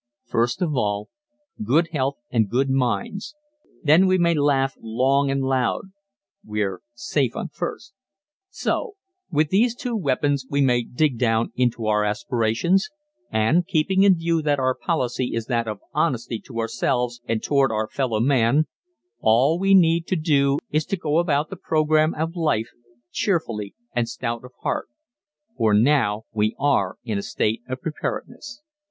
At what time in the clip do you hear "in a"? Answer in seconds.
27.03-27.21